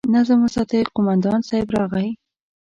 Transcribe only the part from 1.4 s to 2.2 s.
صيب راغی!